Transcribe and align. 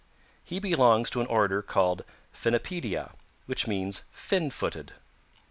He 0.43 0.57
belongs 0.57 1.11
to 1.11 1.21
an 1.21 1.27
order 1.27 1.61
called 1.61 2.03
Finnipedia, 2.33 3.13
which 3.45 3.67
means 3.67 4.05
fin 4.11 4.49
footed. 4.49 4.93